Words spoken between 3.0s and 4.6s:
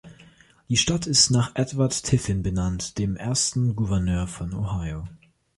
ersten Gouverneur von